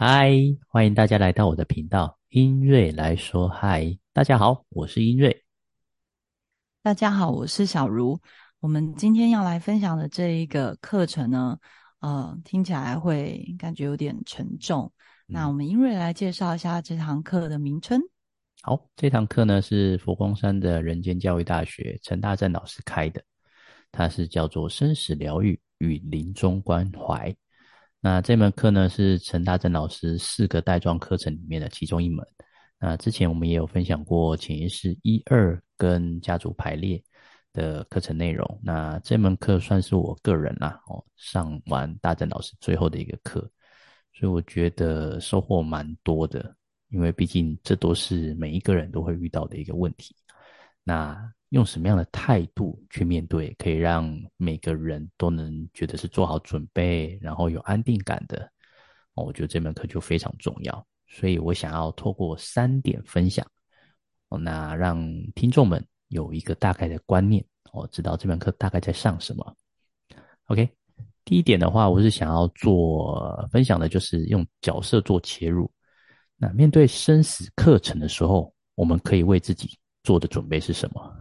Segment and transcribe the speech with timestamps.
[0.00, 0.30] 嗨，
[0.68, 3.98] 欢迎大家来到我的频道，英瑞来说嗨。
[4.12, 5.44] 大家好，我是英瑞。
[6.80, 8.16] 大家好，我是小茹。
[8.60, 11.58] 我们今天要来分享的这一个课程呢，
[11.98, 14.92] 呃，听起来会感觉有点沉重。
[15.26, 18.00] 那我们英瑞来介绍一下这堂课的名称。
[18.62, 23.20] 好，这堂课呢是佛光山的人间教育大学陈大正老师开的，
[23.90, 27.34] 它是叫做生死疗愈与临终关怀。
[28.00, 32.24] 那这门课呢是陈大正老师四个带状课程里面的其中一门。
[32.78, 37.02] 那之前我们也有分享过潜意识一二跟家族排列
[37.52, 38.60] 的课程内容。
[38.62, 43.40] 那这门课算是我个人啦哦上完大正老师最后的一个课，
[44.14, 46.54] 所以我觉得收获蛮多的，
[46.90, 50.14] 因为毕竟这都是每一个人都会遇到的一个问题。
[50.84, 51.16] 那
[51.50, 58.50] 用什么样的态度去面对，可以让每个人都能觉得是做好准备，然后有安定感的。
[59.14, 63.44] 我觉得这门课就非常重要，所以我想要透过三点分享，
[64.28, 65.00] 那让
[65.34, 69.56] 听众们有一个大概的观念我，知道这门课大概在上什么。
[70.46, 70.70] OK，
[71.24, 75.68] 第一点的话，我是想要做分享的，就是用角色做切入。
[76.36, 81.16] 那面对生死课程的时候，我们可以为自己做的准备是什么？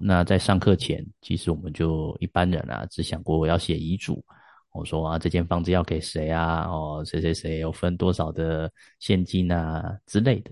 [0.00, 4.24] 那在上课前，其实我们就一般人啊，只想过我要写遗嘱。
[4.72, 6.66] 我说啊，这间房子要给谁啊？
[6.68, 10.50] 哦，谁谁谁有分多少的现金啊之类的。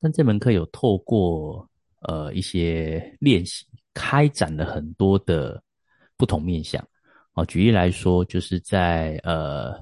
[0.00, 1.68] 但这门课有透过
[2.02, 5.60] 呃一些练习，开展了很多的
[6.16, 6.86] 不同面向。
[7.32, 9.74] 哦，举例来说，就是在呃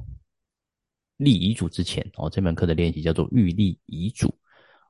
[1.19, 4.33] 立遗嘱之前，哦，这门课的练习叫做预立遗嘱。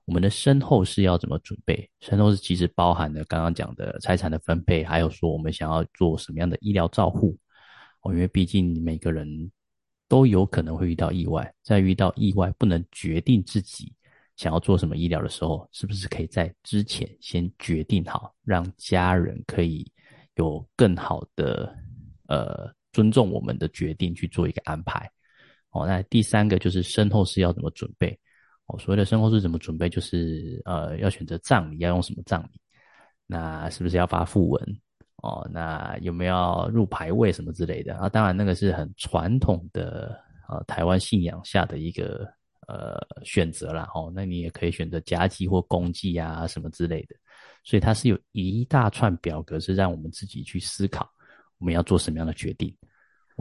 [0.05, 1.89] 我们的身后是要怎么准备？
[2.01, 7.39] 身后是其实包含了刚刚讲的财产的分配，还有说我们想要做什么样的医疗照护
[8.03, 8.13] 哦。
[8.13, 9.51] 因为毕竟每个人
[10.09, 13.93] 都有可能会遇到意外，在遇到意外不能决定自己
[14.37, 19.89] 想要做什么医疗的时候，是不是可以在之前先决定好，让家人可以
[20.35, 21.73] 有更好的
[22.27, 25.09] 呃尊重我们的决定去做一个安排
[25.71, 25.87] 哦？
[25.87, 28.19] 那第三个就是身后是要怎么准备？
[28.73, 29.87] 哦，所谓的身后是怎么准备？
[29.89, 32.61] 就是呃，要选择葬礼，要用什么葬礼？
[33.27, 34.81] 那是不是要发讣文？
[35.17, 37.95] 哦，那有没有入牌位什么之类的？
[37.97, 40.19] 啊，当然那个是很传统的
[40.49, 42.27] 呃台湾信仰下的一个
[42.67, 43.89] 呃选择啦。
[43.95, 47.15] 哦，那你也可以选择家祭或公祭啊什么之类的。
[47.65, 51.09] 所以它是有一大串表格，是让我们自己去思考
[51.59, 52.75] 我们要做什么样的决定。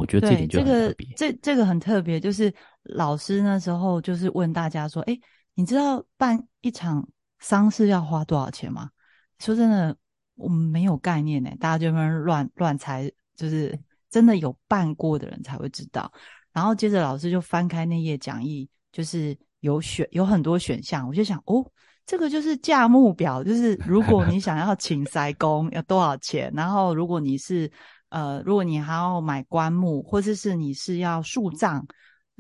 [0.02, 1.08] 我觉得这点就很特别。
[1.16, 2.52] 这这个很特别，就是
[2.82, 5.16] 老师那时候就是问大家说：“哎，
[5.54, 7.08] 你知道办一场
[7.40, 8.90] 丧事要花多少钱吗？”
[9.38, 9.96] 说真的，
[10.36, 13.80] 我们没有概念呢，大家就乱乱乱猜，就是
[14.10, 16.12] 真的有办过的人才会知道。
[16.52, 21.64] 然后接着老师就翻开那页讲义，就是有选有很多选项，我就想哦，
[22.08, 27.72] 这个就是价目表，就是如果你想要请塞工要多少钱，然后如果你是。
[28.12, 31.82] 呃，如果你还要买棺木，或者是你是要树葬，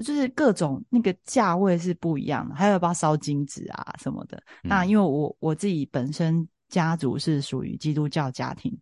[0.03, 4.43] 就是各种那个价位是不一样的，还有要不要烧金纸啊什么的。
[4.61, 8.77] 那因为我我自己本身家族是属于基督教家庭，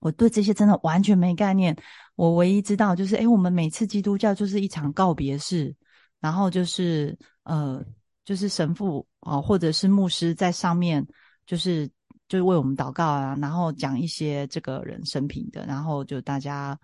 [0.00, 1.76] 我对这些真的完全没概念。
[2.16, 5.72] 我唯一知道就是，哎，我们每次基督教就是一场告别式，
[6.18, 7.80] 然后就是呃，
[8.24, 11.06] 就是神父啊，或者是牧师在上面，
[11.46, 11.88] 就是。
[12.28, 16.78] 就是为我们祷告啊，然后讲一些这个人生平的，然后就大家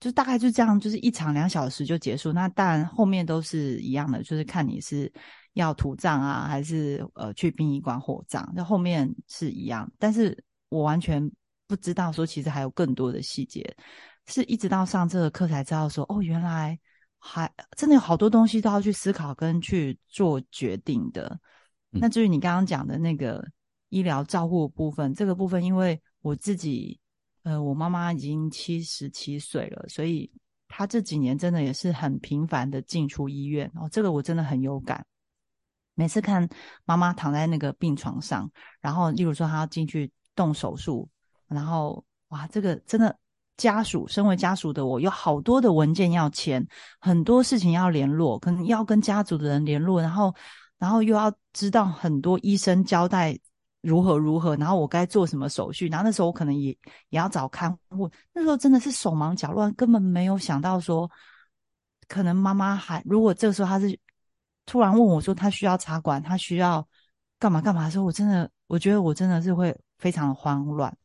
[0.00, 2.32] 就大概就这样，就是一场两小时就结束。
[2.32, 5.12] 那当然后面都是一样的，就是看你是
[5.52, 9.90] 要土葬啊，还是呃去殡仪馆火葬，那后面是一样。
[9.98, 11.30] 但是我完全
[11.66, 13.76] 不知道说，其实还有更多的细节，
[14.26, 16.78] 是一直到上这个课才知道说，哦，原来
[17.18, 21.38] 还真的有好多东西都要去思考跟去做决定的。
[21.90, 23.46] 那至于你刚刚讲的那个。
[23.90, 27.00] 医疗照护部分，这个部分，因为我自己，
[27.42, 30.30] 呃，我妈妈已经七十七岁了，所以
[30.68, 33.70] 她这几年真的也是很频繁的进出医院。
[33.74, 35.04] 哦，这个我真的很有感。
[35.94, 36.46] 每次看
[36.84, 41.08] 妈妈躺在那个病床上，然后例如说她要进去动手术，
[41.48, 43.18] 然后哇，这个真的
[43.56, 46.64] 家属，身为家属的我，有好多的文件要签，
[47.00, 50.34] 很多事情要联络，可能要跟家族的人联络，然后，
[50.78, 53.38] 然后又要知道很多医生交代。
[53.80, 54.56] 如何如何？
[54.56, 55.88] 然后我该做什么手续？
[55.88, 56.70] 然后那时候我可能也
[57.10, 58.10] 也要找看护。
[58.32, 61.10] 那时候真的是手忙脚乱，根本没有想到说，
[62.08, 63.98] 可能妈妈还如果这个时候他是
[64.66, 66.86] 突然问我说他需要插管，他需要
[67.38, 70.96] 干嘛干嘛的时候，我真的我觉得我真的是会非常的慌乱。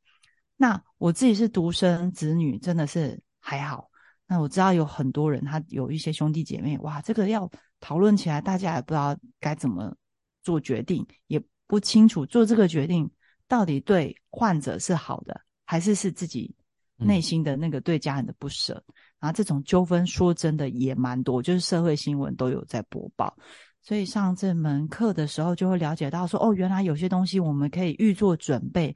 [0.57, 3.89] 那我自己是独生子女，真的是还好。
[4.25, 7.49] 那我知道有很多人，他有一些兄弟姐妹，哇，这个要
[7.79, 9.93] 讨论起来，大家也不知道该怎么
[10.41, 13.09] 做决定，也不清楚做这个决定
[13.47, 16.53] 到底对患者是好的，还是是自己
[16.97, 18.83] 内心的那个对家人的不舍。
[19.19, 23.35] 然后这种纠纷，说真的也蛮多，就是社会新闻都有在播报。
[23.81, 28.93] 所以上这门课的时候，就会了解到说，哦，原来有些东西我们可以预做准备，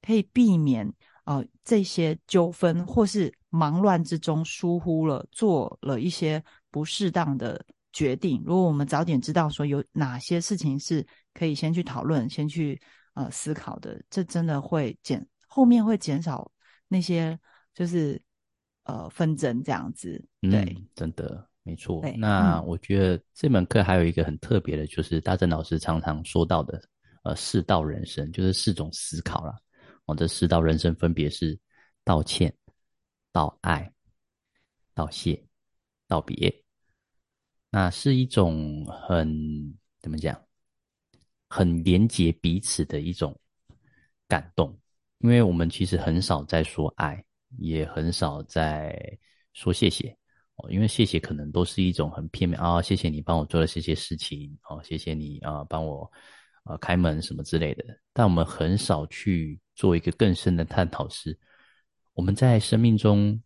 [0.00, 0.90] 可以避免
[1.24, 8.42] 呃这些纠纷，或是忙乱之中疏忽了，做了一些不适当的决定。
[8.44, 11.06] 如果我们早点知道说有哪些事情是
[11.36, 12.80] 可以先去讨论、先去
[13.14, 16.50] 呃思考的，这真的会减后面会减少
[16.88, 17.38] 那些
[17.74, 18.20] 就是
[18.84, 20.24] 呃纷争这样子。
[20.40, 21.48] 对，真的。
[21.68, 26.80] 没错，那我觉得这门课还有一个很特别的，就是大正老师常常说到的，
[27.24, 29.52] 呃，四道人生，就是四种思考啦。
[30.04, 31.58] 我这四道人生分别是
[32.04, 32.54] 道歉、
[33.32, 33.92] 道爱、
[34.94, 35.44] 道谢、
[36.06, 36.54] 道别。
[37.68, 40.40] 那是一种很怎么讲，
[41.56, 43.34] 很连接彼此的一种
[44.28, 44.78] 感动，
[45.20, 47.24] 因为我们其实很少在说爱，
[47.56, 48.94] 也很少在
[49.54, 50.14] 说谢谢。
[50.56, 56.10] 哦，因为谢谢可能都是一种很片面啊，谢谢你帮我做了这些事情，哦，谢谢你啊，帮我
[56.64, 57.82] 啊开门什么之类的。
[58.12, 61.38] 但我们很少去做一个更深的探讨，是
[62.12, 63.42] 我们在生命中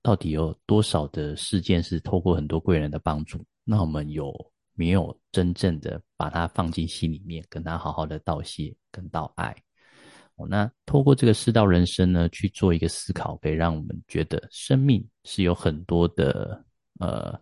[0.00, 3.44] 到底有多少的事件是透过很多贵人的帮助？
[3.64, 4.32] 那我们有
[4.78, 9.54] 没有真正的把它放进心里面，跟他好好的道谢，跟道爱？
[10.48, 16.64] 那透过这个世道人生呢，去做一个思考，可以让我们觉得生命是有很多的
[17.00, 17.36] 呃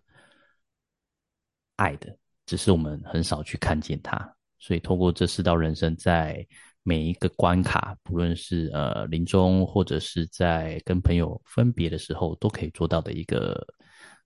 [1.75, 2.17] 爱的，
[2.47, 4.17] 只是我们很少去看见它。
[4.57, 6.43] 所以透过这世道人生，在
[6.81, 13.63] 每一个关卡，不论是呃临终或者是在跟朋友分别的时候，都可以做到的一个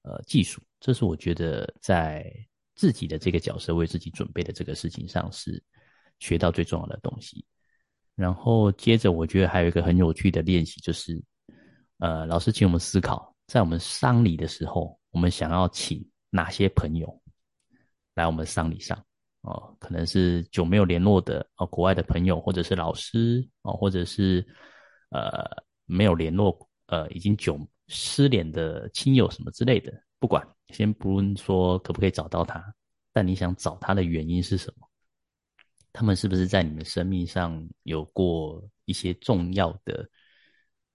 [0.04, 0.62] 呃技术。
[0.80, 2.34] 这是我觉得在
[2.82, 5.62] 自己的这个角色为自己准备的这个事情上，是
[6.18, 7.46] 学到最重要的东西。
[8.16, 11.22] 然后接着，我觉得还有一个很有趣的练习，就是，
[12.00, 17.22] 呃，老师请我们思考，在我们丧礼的时候，我们想要请哪些朋友
[18.16, 18.98] 来我们丧礼上？
[19.42, 24.44] 哦，可能是久没有联络的哦，国外的朋友，或者是老师哦，或者是
[25.10, 25.48] 呃
[25.86, 32.64] 没有联络，呃，已经久失联的亲友什么之类的，不管，先不论说可不可以找到他，
[33.12, 34.88] 但你想找他的原因是什么？
[35.92, 40.08] 他们是不是在你们生命上有过一些重要的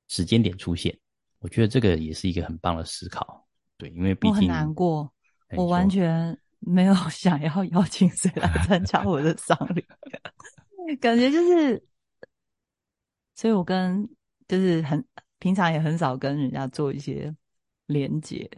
[0.06, 0.96] 时间点出现？
[1.40, 3.44] 我觉得这个也是一个很棒的思考。
[3.76, 5.12] 对，因为毕竟我很难过，
[5.56, 9.84] 我完全没有想要邀请谁来参加我的丧礼，
[11.02, 11.84] 感觉就是，
[13.34, 14.08] 所以我跟
[14.46, 15.04] 就是很
[15.40, 17.34] 平常也很少跟人家做一些
[17.86, 18.48] 连接。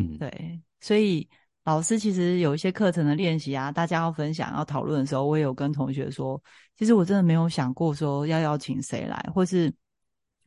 [0.00, 1.28] 嗯，对，所以。
[1.64, 6.42] 老师其实有一些课程的练习啊，大家要分享、要讨论的时候，我也有跟同学说，
[6.74, 9.72] 其实我真的没有想过说要邀请谁来，或是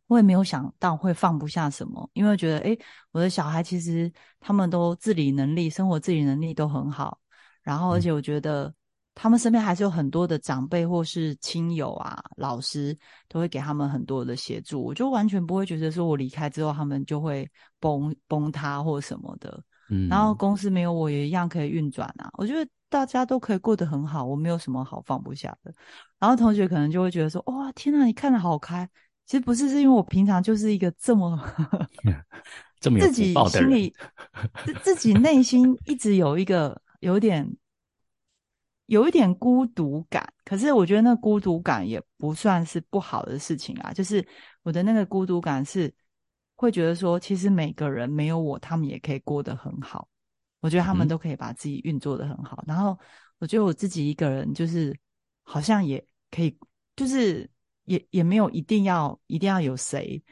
[0.08, 2.78] 我也没有想到会放不下什么，因为觉得诶，
[3.12, 7.20] 我的小孩其实他们都自理能力、生活自理能力都很好，
[7.62, 8.74] 然后而且我觉得
[9.16, 17.50] 他们身边还是有很多的长辈或是亲友啊、老师都会给他们很多的协助，我就完全不会觉得说我离开之后他们就会
[17.80, 19.64] 崩崩塌或什么的。
[19.90, 25.74] 嗯然后公司没有我也一样可以运转啊，我觉得大家都可以过得很好，我没有什么好放不下的。
[26.20, 28.90] 然后同学可能就会觉得说：“哇，天呐，你看得好开。”
[29.26, 31.38] 其实不是，是因为我平常就是一个这么
[32.80, 33.94] 这么自己心里
[34.66, 37.50] 自自己内心一直有一个有点
[38.86, 40.34] 有一点孤独感。
[40.46, 44.26] 可是我觉得那孤独感也不算是不好的事情啊，就是
[44.62, 45.94] 我的那个孤独感是。
[46.56, 50.08] 会觉得说，其实每个人没有我，他们也可以过得很好。
[50.62, 52.64] 我觉得他们都可以把自己运作的很好。
[52.66, 52.98] 然后，
[53.40, 54.98] 我觉得我自己一个人，就是
[55.42, 56.56] 好像也可以，
[56.96, 57.50] 就是
[57.84, 60.24] 也也没有一定要一定要有谁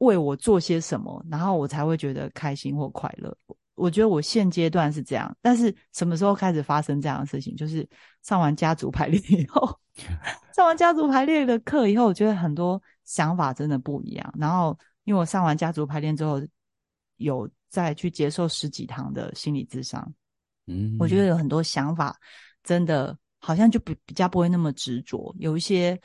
[0.00, 3.36] 为我做些什么，然后我才会觉得开心或快乐。
[3.80, 7.56] 我觉得我现阶段是这样，但是什么时候开始发生这样的事情？
[7.56, 7.88] 就是
[8.22, 9.78] 上完家族排列以后，
[10.54, 14.34] 上完家族排列的课以后，我觉得很多想法真的不一样。
[14.38, 14.78] 然后。
[15.04, 16.40] 因为我上完家族排列之后，
[17.16, 20.12] 有再去接受十几堂的心理智商，
[20.66, 22.16] 嗯，我觉得有很多想法，
[22.62, 25.34] 真的好像就比比较不会那么执着。
[25.38, 25.98] 有一些，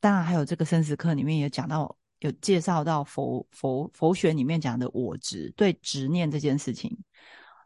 [0.00, 6.96] 当然还有这个生死课里面也讲到，有介绍到佛佛佛学里面讲的我执，对执念这件事情，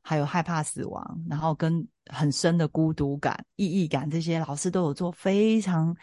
[0.03, 5.97] 还有害怕死亡，然后跟很深的孤独感、意义感这些，老师都有做非常。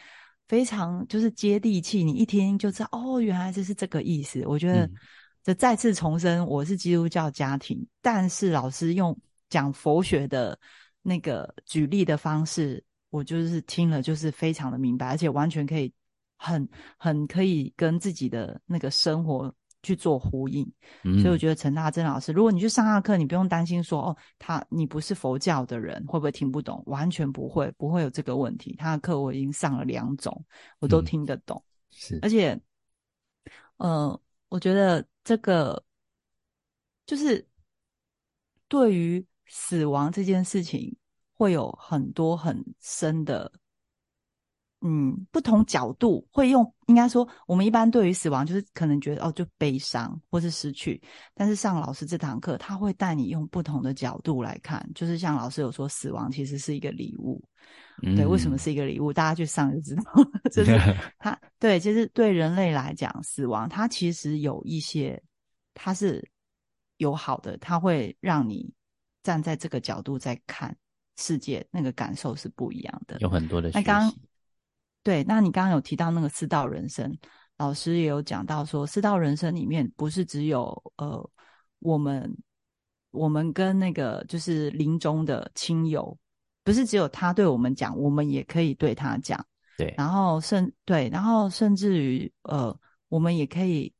[0.49, 4.43] 非常就是接地气，你一听就知道哦，原来这是这个意思。
[4.45, 4.87] 我觉得
[5.41, 9.17] 这再次重申，我是基督教家庭，但是老师用
[9.49, 10.59] 讲佛学的
[11.01, 15.91] 那个举例的方式，我就是听了就是非常的明白，而且完全可以
[16.43, 19.53] 很很可以跟自己的那个生活。
[19.85, 20.65] 去做呼应，
[21.19, 26.81] 所以我觉得陈大珍老师，如果你去上他的课，你不用担心说哦，他你不是佛教的人会不会听不懂？
[26.85, 28.73] 完全不会，不会有这个问题。
[28.77, 30.45] 他的课我已经上了两种，
[30.79, 31.61] 我都听得懂。
[31.91, 32.57] 是，而且，
[33.75, 35.83] 呃，我觉得这个
[37.05, 37.45] 就是
[38.69, 40.95] 对于死亡这件事情，
[41.33, 43.51] 会有很多很深的。
[44.85, 51.01] 嗯，不同角度会用，应该说，我们一般对于死亡，就是可能觉得哦，就悲伤或是失去。
[51.33, 57.41] 但是上老师这堂课，他会带你用不同的角度来看，就是像老师有说，死亡其实是一个礼物。
[58.01, 59.13] 对，为什么是一个礼物？
[59.13, 60.03] 大家去上就知道，
[60.51, 60.77] 就是
[61.17, 65.23] 他对，其实对人类来讲，死亡它其实有一些，
[65.73, 66.21] 它是
[66.97, 68.69] 有好的，它会让你
[69.21, 70.75] 站在这个角度在看
[71.15, 73.17] 世界，那个感受是不一样的。
[73.21, 74.13] 有很多的那刚。
[75.03, 77.13] 对，那你刚刚有提到那个四道人生，
[77.57, 81.29] 老师也有讲到说，四道人生里面不是只有呃
[81.79, 82.33] 我们
[83.11, 86.17] 我们跟那个就是临终的亲友，
[86.63, 89.45] 不是只有他对我们讲，我们也可以对他讲。
[89.77, 92.73] 对，然后甚对，然后甚至于呃，
[93.09, 93.93] 我们也可以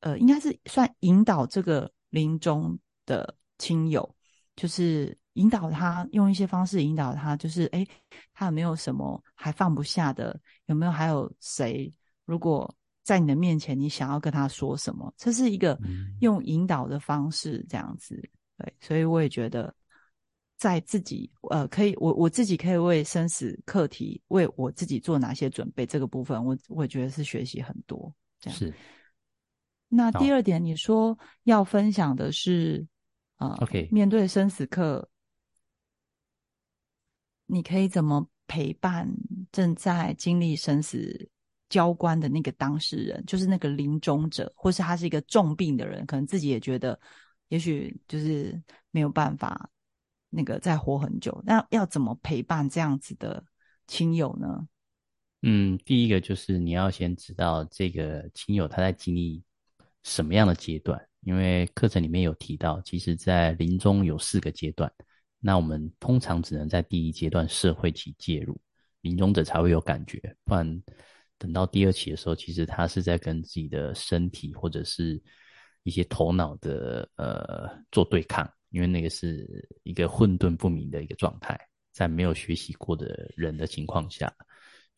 [0.00, 4.14] 呃，应该是算引导这个临终的亲友，
[4.54, 5.16] 就是。
[5.34, 7.86] 引导他用一些方式引导他，就是哎，
[8.34, 10.38] 他有没有什么还放不下的？
[10.66, 11.92] 有没有还有谁？
[12.24, 12.72] 如果
[13.02, 15.12] 在你的面前，你想要跟他说什么？
[15.16, 15.78] 这是一个
[16.20, 18.20] 用引导的方式，这样子。
[18.58, 19.74] 对，所以我也觉得，
[20.56, 25.86] 在自己呃，可以我我自己可以为生死课题为我自己做哪些准备？
[25.86, 28.12] 这个部分，我我觉得是学习很多。
[28.40, 28.74] 这样是。
[29.88, 32.86] 那第二点，你说要分享的是
[33.36, 35.08] 啊，OK，面对生死课。
[37.50, 39.08] 你可以怎么陪伴
[39.50, 41.28] 正在经历生死
[41.68, 46.98] 交关的那个当事人，就是那个临终者，或是他是一个重病的人，可能自己也觉得，
[47.48, 49.68] 也许就是没有办法
[50.28, 51.42] 那个再活很久。
[51.44, 53.44] 那要怎么陪伴这样子的
[53.86, 54.68] 亲友呢？
[55.42, 59.42] 嗯，第一个就是你要先知道这个亲友他在经历
[60.02, 64.92] 什么样的阶段，因为课程里面有提到，其实在临终有四个阶段。
[65.40, 68.60] 那我们通常只能在第一阶段社会期介入，
[69.00, 70.82] 临终者才会有感觉，不然
[71.38, 75.20] 等到第二期的时候，其实他是在跟自己的身体或者是
[75.82, 81.58] 一些头脑的呃做对抗，因为那个是一个混沌不明的一个状态，
[81.90, 84.30] 在没有学习过的人的情况下，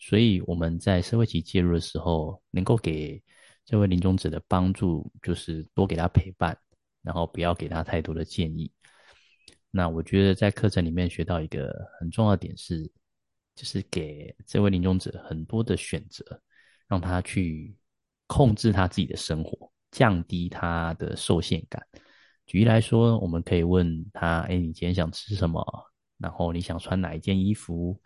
[0.00, 3.22] 所以我们在社会期介入的时候，能够给
[3.64, 6.58] 这位临终者的帮助，就是多给他陪伴，
[7.00, 8.68] 然后不要给他太多的建议。
[9.74, 12.82] 那我觉得在课程里面学到一个很重要的点是，
[13.54, 16.22] 就是给这位临终者很多的选择，
[16.86, 17.74] 让他去
[18.26, 21.82] 控制他自己的生活，降低他的受限感。
[22.44, 25.64] 举例来说，我们可以问他：“哎，你今天想吃什么？
[26.18, 27.98] 然后你想穿哪一件衣服？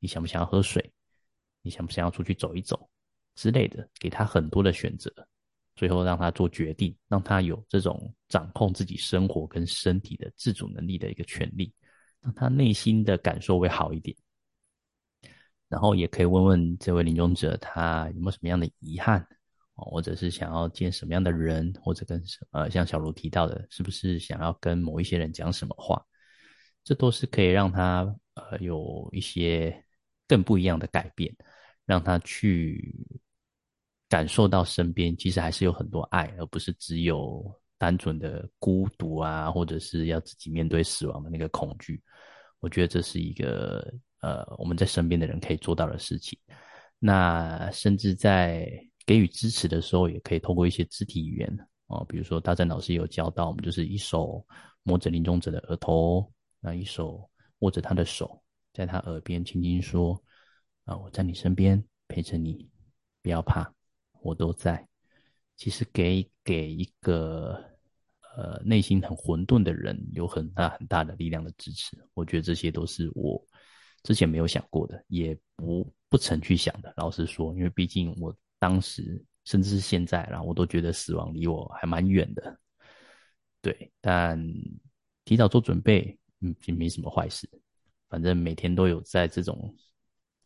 [0.00, 0.92] 你想不想要喝水？
[1.62, 2.90] 你想不想要出去走一走
[3.36, 5.14] 之类的？”给他很多的选择。
[5.76, 11.74] 最后让他做决定，让他有这种掌控自己生活跟身体的自主能力的一个权利，
[12.20, 14.16] 让他内心的感受会好一点。
[15.68, 19.26] 然后也可以问问这位临终者，他有没有什么样的遗憾，
[19.74, 26.00] 或者是想要见什么样的人，或者跟呃像小卢提到的，是不是想要跟某一些人讲什么话？
[26.84, 28.02] 这都是可以让他
[28.34, 29.84] 呃有一些
[30.28, 31.34] 更不一样的改变，
[31.84, 32.94] 让他去。
[34.14, 42.00] 感受到身边其实还是有很多爱，而不是只有单纯的孤独啊，或者是要自己面对死亡的那个恐惧。
[42.60, 46.38] 我觉得这是一个呃我们在身边的人可以做到的事情。
[47.00, 48.70] 那甚至在
[49.04, 54.46] 给予支持的时候，也可以透过一些肢体语言哦，比如说大战老师有教到我们，就是一手
[54.84, 57.28] 摸着临终者的额头，那一手
[57.58, 58.40] 握着他的手，
[58.72, 60.14] 在他耳边轻轻说
[60.86, 62.70] ：“啊，我在你身边陪着你，
[63.20, 63.68] 不要怕。”
[64.24, 64.88] 我都在，
[65.54, 67.62] 其实给给一个
[68.36, 73.40] 呃内心很混沌的人有很大很大的力量的支持，我觉得这些都是我
[74.02, 76.92] 之前没有想过的，也不不曾去想的。
[76.96, 82.58] 老实说，因为毕竟我当时甚至是现在，然后我都觉得死亡离我还蛮远的。
[83.60, 84.42] 对，但
[85.26, 87.46] 提早做准备，嗯，也没什么坏事。
[88.08, 89.76] 反正每天都有在这种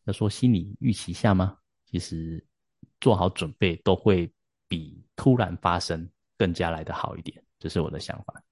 [0.04, 1.56] 要说心理预期下吗？
[1.86, 2.44] 其实。
[3.00, 4.32] 做好准备都会
[4.66, 7.42] 比突然发生更加来的好一点。
[7.58, 8.42] 这是我的想法。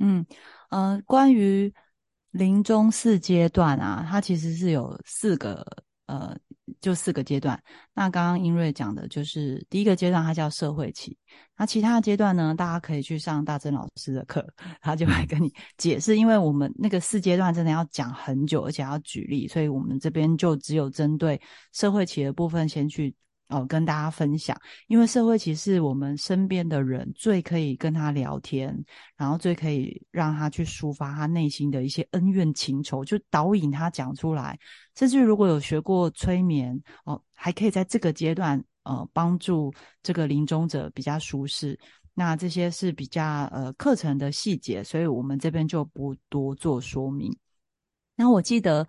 [0.00, 0.26] 嗯，
[0.70, 1.72] 呃，关于
[2.30, 5.64] 临终四阶段啊，它其实是有四个，
[6.06, 6.36] 呃，
[6.80, 7.60] 就四个阶段。
[7.94, 11.16] 那刚刚英瑞讲的就是第一个阶段，它叫社会期。
[11.56, 14.46] 那其他的阶段呢，大家可以去上大珍老师的课，
[14.80, 16.16] 他就会跟你解释。
[16.16, 21.40] 因为我们那个四阶段真的要讲很久，而且要举例，所以我们这边就只有针对
[21.72, 23.14] 社会期的部分先去。
[23.48, 28.74] 哦，跟大家分享，因为社会其实我们身边的人最可以跟他聊天，
[29.16, 34.58] 然后最可以让他去抒发他内心的一些恩怨情仇，就导引他讲出来。
[34.96, 39.72] 甚至如果有学过催眠，哦，还可以在这个阶段，呃，帮助
[40.02, 41.78] 这个临终者比较舒适。
[42.14, 47.30] 那这些是比较呃课程的细节，所以我们这边就不多做说明。
[48.16, 48.88] 那我记得，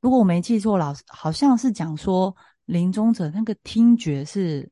[0.00, 2.34] 如果我没记错，老师好像是讲说。
[2.68, 4.70] 临终者那个听觉是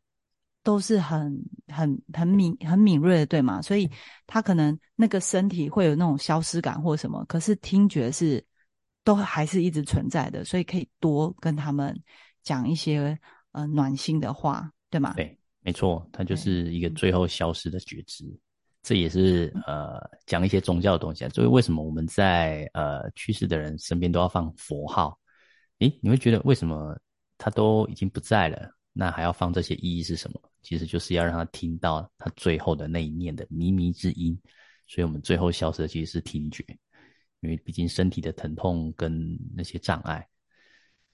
[0.63, 1.35] 都是很
[1.69, 3.63] 很很敏很敏锐的，对吗？
[3.63, 3.91] 所以
[4.27, 8.45] 他可能那个身体会有那种消失感或什么，可是听觉是
[9.03, 11.99] 都还是一直存在的，所以可以多跟他们
[12.43, 13.19] 讲一些
[13.53, 15.15] 呃暖心的话，对吗？
[15.15, 18.25] 对，没错，它就是一个最后消失的觉知，
[18.83, 21.31] 这也是呃讲一些宗教的东西啊。
[21.31, 25.19] 所以为什么我们在呃去世的人身边都要放佛号？
[25.79, 26.95] 诶，你会觉得为什么？
[27.39, 30.41] 他都已经不在了，那还要放这些意义是什么？
[30.63, 34.39] 其实就是要让他听到他最后的那一念的靡靡之音。
[34.87, 36.65] 所以我们最后消失的其实是听觉，
[37.41, 40.27] 因为毕竟身体的疼痛跟那些障碍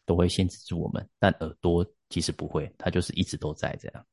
[0.05, 4.07] 都会限制住我们，但耳朵其实不会，它就是一直都在这样。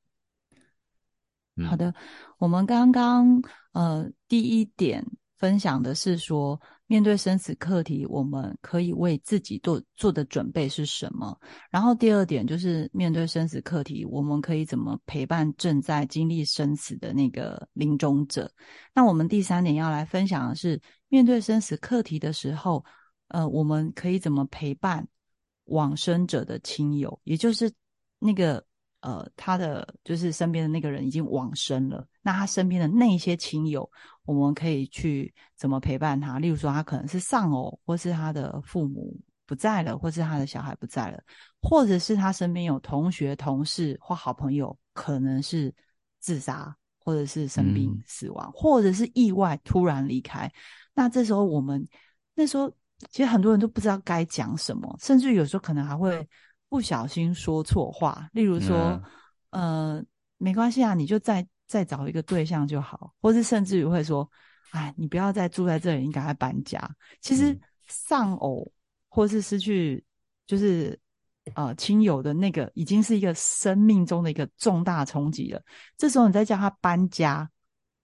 [1.69, 1.93] 好的，
[2.37, 3.41] 我们刚刚
[3.73, 5.05] 呃第一点。
[5.39, 11.39] 分享的是说，面对生死课题，我们可以为自己做做的准备是什么？
[11.71, 18.51] 然后第二点就是面对生死课题，我们可以怎么陪伴正在经历生死的那个临终者？
[18.93, 22.83] 那我们第三点要来分享的是，面对生死课题的时候，
[23.29, 25.07] 呃，我们可以怎么陪伴
[25.65, 27.17] 往生者的亲友？
[27.23, 27.71] 也就是
[28.19, 28.61] 那个
[28.99, 33.89] 呃，他的就是身边的那个人已经往生了，那他身边的那些亲友。
[34.29, 36.37] 我们可以去怎么陪伴他？
[36.37, 41.19] 例如说，他可能是丧偶，或是他的父母不在了，或是他的小孩不在了，
[41.63, 45.73] 或者是他身边有同学、同事或好朋友，可能是
[46.19, 50.47] 自杀，或者是生病死亡，或者是意外突然离开。
[50.93, 51.83] 那这时候，我们
[52.35, 52.69] 那时候
[53.09, 56.29] 其实很多人都不知道该讲什么，甚至有时候可能还会
[56.69, 58.29] 不小心说错话。
[58.33, 59.01] 例如说，
[59.49, 60.03] 呃，
[60.37, 61.47] 没关系啊，你就在。
[61.69, 64.27] 再找一个对象就好，或是甚至于会说
[64.73, 66.81] ：“哎，你不要再住在这里，你赶快搬家。”
[67.21, 67.55] 其实
[67.87, 68.69] 丧偶
[69.07, 70.03] 或是失去，
[70.47, 70.99] 就是
[71.53, 75.61] 呃亲友的那个，已经是一个生命中的一个重大冲击了。
[75.95, 77.47] 这时候你再叫他搬家，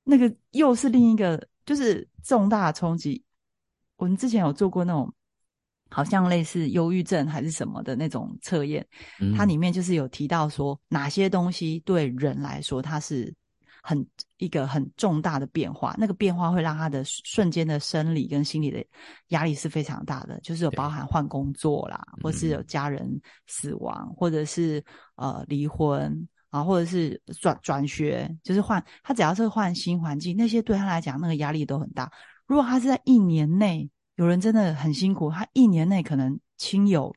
[0.03, 3.25] 那个又是另一个就是重大冲击。
[3.95, 5.11] 我们之前有做过那种
[5.89, 8.85] 好像类似忧郁症还是什么的那种测验，
[9.35, 13.33] 它里面就是有提到说哪些东西对人来说它是。
[13.87, 14.03] 很
[14.37, 18.83] 一个很重大的变化，那个变化会让他的瞬间的生理跟心理的
[19.27, 23.07] 压力是非常大的，就是有包含换工作啦，或是有家人
[23.45, 24.83] 死亡，或者是
[25.17, 32.11] 呃离婚啊，或者是转转学，就是换他只要是换新环境，那些对他来讲那个压力都很大。
[32.47, 37.15] 如果他是在一年内，有人真的很辛苦，他一年内可能亲友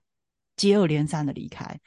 [0.55, 1.81] 接二连三的离开，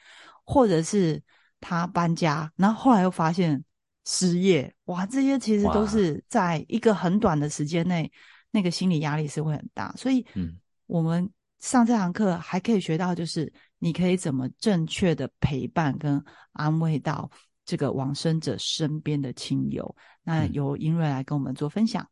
[0.44, 1.22] 或者是
[1.60, 3.64] 他搬家，然后后来又发现。
[4.04, 8.10] 失业哇，这些其实都是在一个很短的时间内，
[8.50, 9.92] 那个心理压力是会很大。
[9.96, 17.30] 所以，嗯，我们上这堂课还可以学到，就是你可以怎么正确的陪伴跟安慰到
[17.64, 19.94] 这个往生者身边的亲友。
[20.24, 22.06] 那由英瑞来跟我们做分享。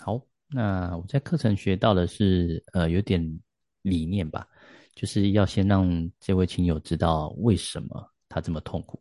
[0.00, 3.40] 好，那我在课程学到的是，呃，有点
[3.82, 4.46] 理念吧，
[4.94, 9.00] 就是要先让这位亲友知道为什么他这么痛苦。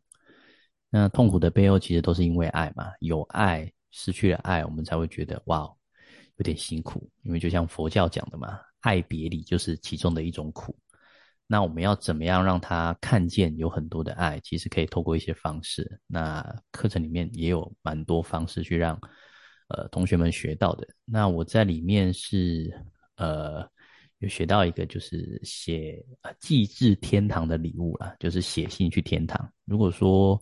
[0.90, 5.62] 那痛苦的背后其实都是因为爱嘛，有爱失去了爱，我们才会觉得哇，
[6.38, 7.10] 有点辛苦。
[7.24, 10.76] 因为就像佛教讲的嘛，爱别离就是其中的一种苦。
[11.52, 14.40] 那我们要怎么样让他看见有很多的爱？
[14.42, 16.00] 其实可以透过一些方式。
[16.06, 19.00] 那课程里面也有蛮多方式去让
[19.70, 20.88] 呃同学们学到的。
[21.06, 22.72] 那我在里面是
[23.16, 23.68] 呃
[24.20, 26.06] 有学到一个，就是写
[26.40, 29.52] 寄至天堂的礼物啦，就是写信去天堂。
[29.66, 30.40] 如果说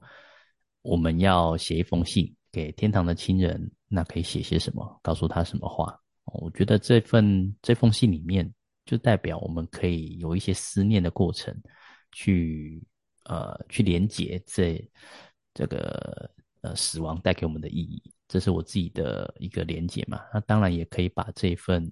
[0.88, 5.00] 我们要写一封信给天堂的亲人，那可以写些什么？
[5.04, 5.93] 告诉他什么话？
[6.23, 8.50] 我觉得这份这封信里面，
[8.86, 11.54] 就代表我们可以有一些思念的过程，
[12.13, 12.82] 去
[13.26, 14.82] 呃去连接这
[15.54, 18.02] 这个呃死亡带给我们的意义。
[18.30, 20.21] 这是我自己的一个连接嘛。
[20.34, 21.86] 那当然也可以把这份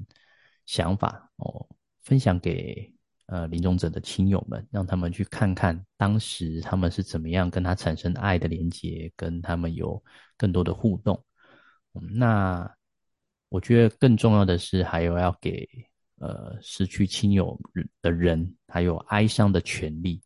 [0.66, 1.68] 想法哦
[2.02, 2.90] 分享给
[3.28, 10.02] 呃临终者的亲友们，让他们去看看当时他们是怎么样跟他产生爱的连接，跟他们有
[10.38, 11.24] 更多的互动。
[12.12, 12.70] 那
[13.50, 15.68] 我觉得更重要的是，还有要给
[16.20, 17.58] 呃失去亲友
[18.02, 20.22] 的人，还有哀伤的权利，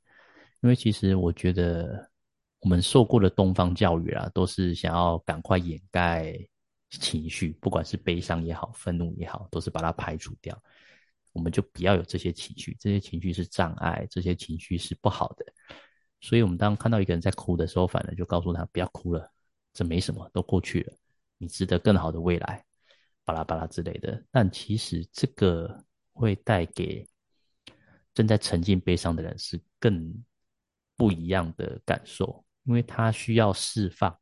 [0.61, 2.09] 因为其实我觉得
[2.61, 6.35] 我们受过的东方教育啊，都是想要赶快掩盖
[6.89, 10.59] 情绪，不管是悲伤也好，愤怒也好，都是把它排除掉。
[11.31, 15.45] 我们就不要有这些情绪，这些情绪是障碍，这些情绪是不好的。
[16.21, 19.31] 所以，我们当看到一个人在哭的时候，反而就告诉他不要哭了，
[19.73, 20.93] 这没什么，都过去了。
[21.37, 22.65] 你值得更好的未来，
[23.23, 24.21] 巴拉巴拉之类的。
[24.29, 27.07] 但其实这个会带给
[28.13, 30.13] 正在沉浸悲伤的人是更
[30.97, 34.13] 不一样的感受，因为他需要释放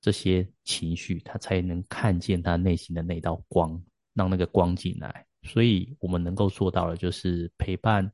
[0.00, 3.80] 这些情绪，他才能看见他内心的那道光，
[4.14, 5.24] 让那个光进来。
[5.42, 8.12] 所以我们能够做到的，就是陪伴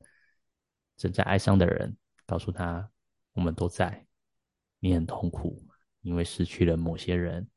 [0.96, 2.90] 正在哀伤的人，告诉他
[3.32, 4.04] 我们都在。
[4.80, 5.60] 你很痛苦，
[6.02, 7.50] 因为失去了某些人。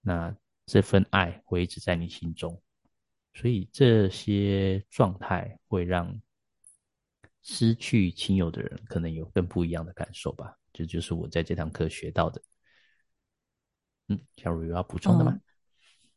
[0.00, 2.62] 那这份爱会一直在你心中，
[3.34, 6.18] 所以这些状态会让
[7.42, 10.58] 失去亲友的人可能有更不一样的感受吧。
[10.72, 12.40] 这就是我在这堂课学到的。
[14.08, 15.38] 嗯，小茹有要补充的吗？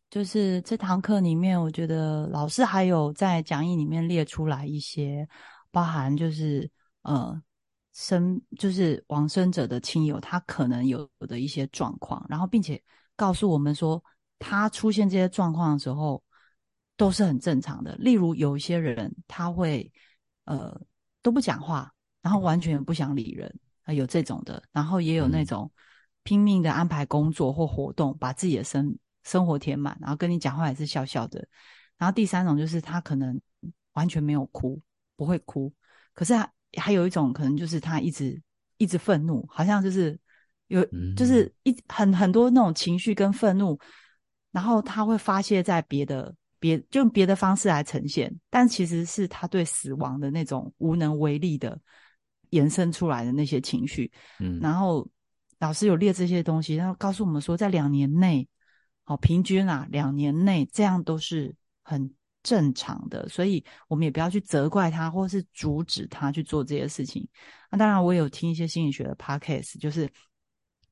[0.10, 5.28] 就是这堂课里面，我觉得老师还有在讲义里面列出来一些，
[5.72, 6.70] 包含就是
[7.02, 7.42] 呃
[7.94, 12.82] 生就是往生者的亲友他可能有的一些状况，然后并且。
[13.20, 14.00] 告诉我们说，
[14.38, 16.24] 他出现这些状况的时候
[16.96, 17.96] 都是很正常的。
[17.96, 19.92] 例如，有一些人他会
[20.46, 20.80] 呃
[21.24, 21.92] 都不讲话，
[22.22, 23.52] 然后完全不想理人
[23.86, 24.62] 啊，有这种的。
[24.72, 25.72] 然后也有那种
[26.22, 28.96] 拼命的安排工作或活动，把自己的生
[29.28, 31.48] 生活填满，然后跟你讲话也是笑笑的。
[32.00, 33.40] 然后第三种就是他可能
[33.94, 34.82] 完全没有哭，
[35.16, 35.72] 不会哭，
[36.14, 38.42] 可是还还有一种可能就是他一直
[38.78, 40.20] 一直愤怒，好像就是。
[40.70, 40.86] 有，
[41.16, 43.80] 就是一很很多那种情绪跟愤怒，
[44.52, 51.80] 然后他会发泄在别的别，就用别的方式来呈现，但其实是他对死亡的那种无能为力的
[52.50, 54.12] 延伸出来的那些情绪。
[54.42, 55.08] 嗯，然后
[55.60, 58.46] 老师有列这些东西，然后告诉我们说，在两年内，
[59.08, 67.28] 好平均啊，两年内这样都是很正常的，所以我们也不要去责怪他，或是阻止他去做这些事情。
[67.72, 70.08] 那当然，我有听一些心理学的 podcast，就是。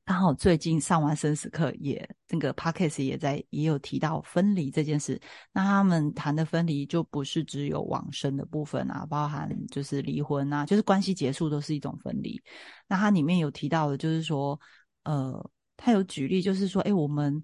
[0.08, 5.20] 刚好最近上完生死课，也那个 podcast 也在也有提到分离这件事。
[5.52, 12.40] 那他们谈的分离就不是只有往生的部分啊，包含就是离婚啊，就是关系结束都是一种分离。
[12.86, 14.56] 那它里面有提到的，就是说，
[15.02, 17.42] 呃，他有举例，就是说，哎，我们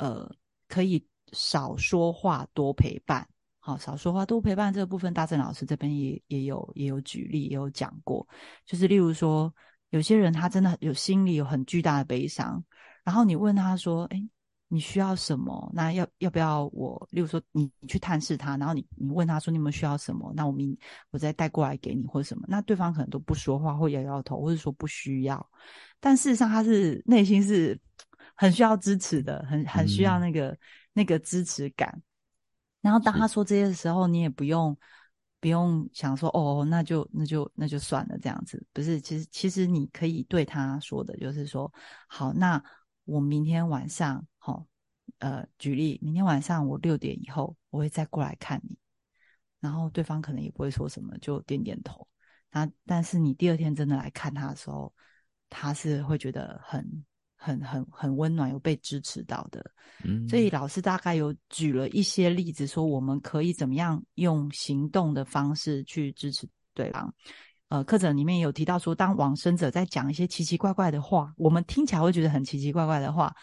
[0.00, 0.30] 呃
[0.68, 3.26] 可以少说话，多陪伴。
[3.58, 8.26] 好，少说话，多陪伴这个部分，大正老师这边也也有也有举例，也有讲过，
[8.66, 9.54] 就是例如说。
[9.90, 12.62] 有些人他真的有心里有很巨大的悲伤，
[13.02, 14.28] 然后你问他说：“哎，
[14.68, 15.68] 你需要什么？
[15.74, 17.08] 那要要不要我？
[17.10, 20.32] 例如说你你去探视他，然后你你问他说你们需要什么？
[20.36, 20.78] 那我明
[21.10, 22.44] 我再带过来给你或者什么？
[22.46, 25.44] 那对方可能都不说话，或摇摇头，或者说不需要。
[25.98, 27.76] 但事实上他是内心是
[28.40, 30.58] 很需要支持的，很很需要那个
[30.94, 32.02] 那个支持感。
[32.80, 34.76] 然后当他说这些的时候，你也不用。”
[35.42, 39.00] 不用想说哦，那就那就那就算了，这样子不是？
[39.00, 41.72] 其实其实你可以对他说的，就是说，
[42.06, 42.62] 好，那
[43.06, 44.66] 我明天晚上，好，
[45.16, 48.76] 呃，举例，明天晚上我六点以后我会再过来看你，
[49.60, 52.06] 然后对方可能也不会说什么，就点点头。
[52.50, 54.92] 那但是你第二天真的来看他的时候，
[55.48, 57.02] 他是会觉得很。
[57.42, 59.64] 很很很温暖，有被支持到的，
[60.04, 67.12] 嗯，所以老师大概有举了一些例子，说我们可以怎么样用行动的方式去支持对方。
[67.70, 73.34] 呃，课程里面有提到说，当往生者在讲一些奇奇怪怪的话，我们听起来会觉得很奇奇怪怪的话，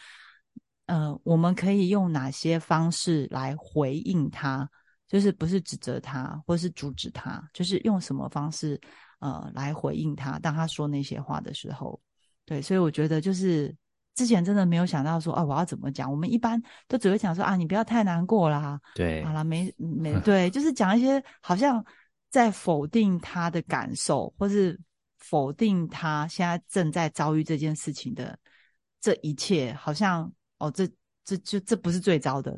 [0.86, 4.70] 呃，我们可以用哪些方式来回应他？
[5.08, 8.80] 就是不是指责他，或是阻止他，就是用什么方式
[9.22, 10.38] 呃来回应他？
[10.38, 12.00] 当他说那些话的时候，
[12.46, 13.76] 对，所以我觉得就是。
[14.18, 16.12] 之前真的没有想到说，啊，我要怎么讲？
[16.12, 18.82] 我们一般都只会讲说，啊，你不要太难过啦。
[18.96, 21.86] 对，好了，没没对，就是讲一些好像
[22.32, 24.76] 在否定他的感受，或是
[25.20, 28.36] 否定他现在正在遭遇这件事情的
[29.00, 30.90] 这一切，好像哦，这
[31.24, 32.52] 这就这不是最糟的，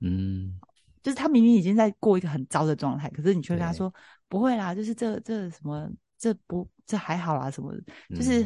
[0.00, 0.58] 嗯，
[1.00, 3.94] 就是他明明已经在过一个很糟的状态，可是你却跟他说
[4.28, 7.72] 不会啦，就是这这什么这不这还好啦，什么
[8.10, 8.44] 就是。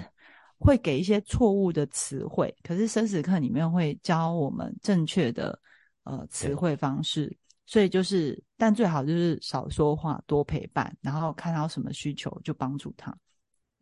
[0.59, 5.59] 会给一些错误的词汇，可是生死课里面会教我们正确的
[6.03, 13.17] 呃词汇方式，所以就是但最好就是少说话，多陪伴，然后看到什么需求就帮助他。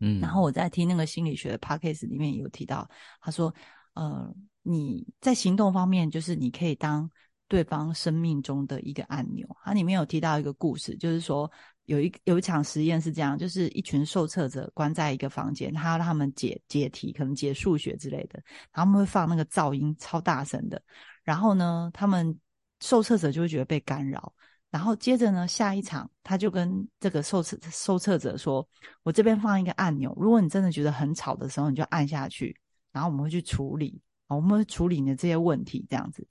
[0.01, 2.87] 嗯，然后我在听那个心理学的 podcast 里面有提到，
[3.21, 3.53] 他说，
[3.95, 4.31] 呃，
[4.63, 7.11] 你在行动方面，就是你可以当
[7.49, 9.49] 对方生命中的一个按钮。
[9.65, 11.51] 它里面有提到一个故事，就是说
[11.87, 18.41] 有一有一场实验是这样，就是一群受测者关在一个房间，他要让他们解解题，可能解数学之类的，
[18.73, 20.81] 然后他们会放那个噪音超大声的，
[21.25, 22.39] 然后呢，他们
[22.81, 24.33] 受测者就会觉得被干扰。
[24.69, 28.69] 然后接着呢，下一场他就跟这个受测受测者说
[29.05, 32.55] ：“我这边放一个按钮，如果你真的觉得很吵的时候，你就按下去，
[32.93, 36.27] 然后我们会去处理，我们会处理你的这些问题，这样子。”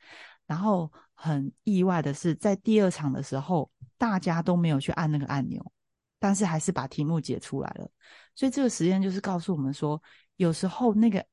[0.45, 5.71] 然后很意外的是，在第二场的时候，大家都没有去按那个按钮，
[6.19, 7.89] 但是还是把题目解出来了。
[8.35, 10.01] 所以这个实验就是告诉我们说，
[10.35, 11.25] 有时候那个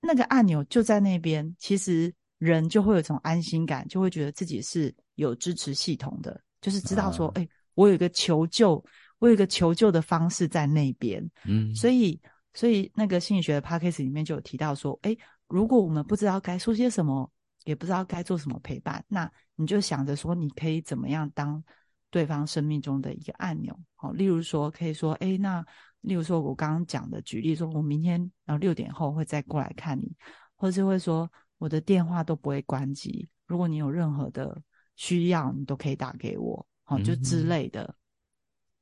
[0.00, 4.94] 那个按钮就在那边，其实人就会有一种安心感，就会觉得自己是。
[5.18, 8.80] 有支持系统的，就是知道说，哎，我有一个求救，
[9.18, 11.20] 我有一个求救的方式在那边。
[11.44, 12.22] 嗯，所以，
[12.54, 15.16] 所以那个心理学的 p a c k a g e 里面就有提到说，哎，
[15.48, 17.28] 如果我们不知道该说些什么，
[17.68, 21.62] 也不知道该做什么陪伴，那你就想着说，你可以怎么样当
[22.10, 23.78] 对方生命中的一个按钮。
[23.94, 25.62] 好，例如说，可以说，哎，那
[26.00, 30.10] 例如说我刚刚讲的举例说，我明天然后六点后会再过来看你，
[30.56, 34.62] 或是会说我的电话都不会关机，如果你有任何的。
[35.00, 37.94] 需要你都可以打给我，好，就之类的，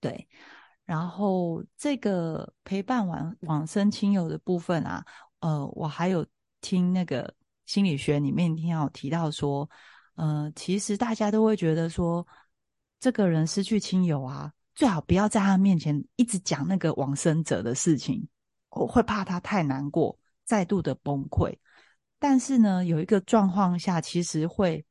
[0.01, 0.27] 对。
[0.87, 5.05] 然后这个陪伴往往生亲友的部分啊，
[5.41, 6.27] 呃，我还有
[6.63, 7.35] 听那个
[7.67, 9.69] 心理学里面听到提到说，
[10.15, 12.27] 呃，其实大家都会觉得说，
[12.99, 18.27] 这个人失去亲友啊，最好不要在他面前一直讲那个往生者的事情，
[18.71, 21.55] 我会怕他太难过，再度的崩溃。
[22.19, 24.85] 但是呢，有一个状况下，其实会，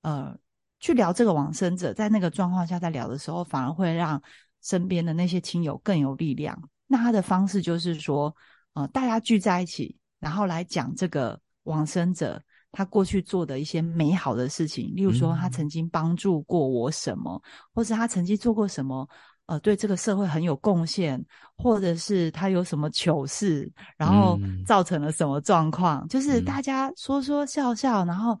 [0.00, 0.36] 呃。
[0.84, 4.20] 去聊这个往生者，在那个状况下在聊的时候，反而会让
[4.62, 6.60] 身边的那些亲友更有力量。
[6.88, 8.34] 那他的方式就是说，
[8.72, 17.42] 呃，大家聚在一起，然后来讲这个往生者他过去做的一些美好的事情，例如说他曾经帮助过我什么，
[17.74, 19.08] 或是他曾经做过什么，
[19.46, 21.24] 呃，对这个社会很有贡献，
[21.56, 28.38] 或者是他有什么糗事，然后造成了什么状况，就是大家说说笑笑，然后。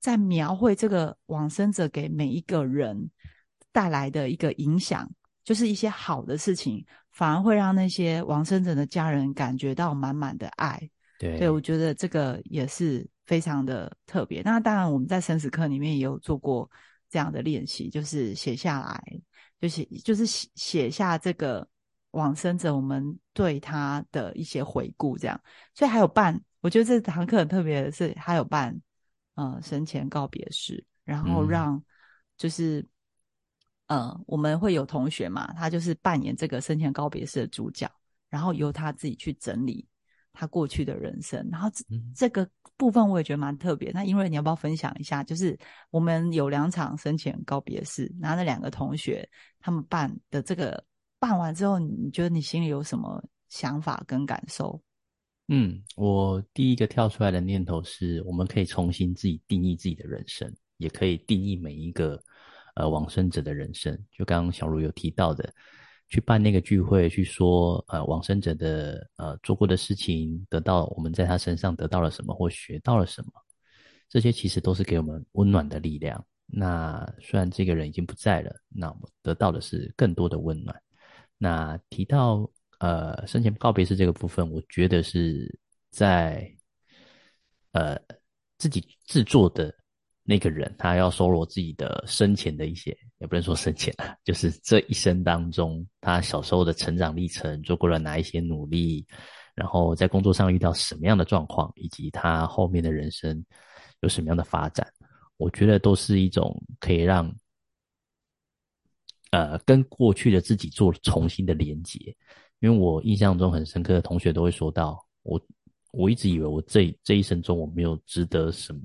[0.00, 3.10] 在描绘这个往生者给每一个人
[3.72, 5.10] 带来的一个影响，
[5.42, 10.90] 就是一些好的事情，反而会让那些往生者的家人感觉到满满的爱。
[11.24, 14.42] 对，对我觉得这个也是非常的特别。
[14.42, 16.70] 那当然，我们在生死课里面也有做过
[17.08, 19.02] 这样的练习，就是写下来，
[19.60, 21.66] 就写就是写写下这个
[22.10, 25.40] 往生者我们对他的一些回顾，这样。
[25.74, 28.78] 所以还有办，我觉得这堂课很特别的是，还有办。
[29.36, 31.82] 呃，生前告别式，然后让
[32.36, 32.86] 就是，
[33.88, 37.90] 呃，我们会有同学嘛，他就是扮演这个生前告别式的主角，
[38.30, 39.88] 然后由他自己去整理
[40.34, 41.82] 他过去的人生，然后这
[42.14, 43.90] 这个部分我也觉得蛮特别。
[43.92, 45.24] 那因为你要不要分享一下？
[45.24, 45.58] 就是
[45.90, 49.26] 我们有两场生前告别式，然后那两个同学
[49.60, 50.84] 他们办的这个
[51.18, 54.82] 办完之后，你觉得你心里有什么想法跟感受？
[55.48, 62.20] 嗯，我第一个跳出来的念头是，我们可以重新自己定义自己的人生，也可以定义每一个
[62.74, 63.96] 呃往生者的人生。
[64.10, 65.54] 就刚刚小茹有提到的，
[66.14, 73.32] 去办那个聚会，去说呃往生者的呃做过的事情，得到我们在他身上得到了什么或学到了什么，
[74.08, 76.24] 这些其实都是给我们温暖的力量。
[76.46, 80.80] 那虽然这个人已经不在了，那我们得到的是更多的温暖。
[81.36, 82.48] 那提到。
[82.80, 85.58] 呃，生前告别式这个部分，我觉得是
[85.90, 86.52] 在
[87.70, 87.98] 呃
[88.58, 89.74] 自己制作的
[90.26, 99.06] 那个人，他要收罗自己的生前的一些，也不能说生前啊， 就是这一生当中，他小时候的成长历程，做过了哪一些努力，
[99.54, 103.44] 然后在工作上遇到什么样的状况，以及他后面的人生
[104.00, 104.90] 有什么样的发展，
[105.36, 107.30] 我觉得都是一种可以让
[109.30, 112.16] 呃跟过去的自己做重新的连接。
[112.60, 115.38] 因为我印象中很深刻的同学都会说到，我
[115.96, 118.80] 我一直以为我这这一生中我没有值得什么